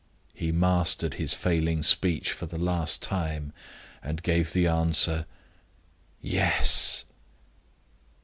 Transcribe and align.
He 0.33 0.51
mastered 0.51 1.13
his 1.13 1.35
failing 1.35 1.83
speech 1.83 2.31
for 2.31 2.47
the 2.47 2.57
last 2.57 3.03
time, 3.03 3.53
and 4.01 4.23
gave 4.23 4.51
the 4.51 4.65
answer: 4.65 5.27
"Yes!" 6.19 7.05